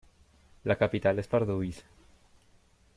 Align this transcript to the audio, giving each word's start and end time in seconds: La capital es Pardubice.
La 0.63 0.77
capital 0.79 1.19
es 1.19 1.27
Pardubice. 1.27 1.83